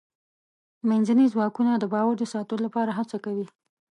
[0.89, 3.47] منځني ځواکونه د باور د ساتلو لپاره هڅه کوي.